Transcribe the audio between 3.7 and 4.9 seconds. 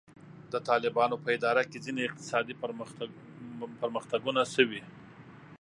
پرمختګونه شوي.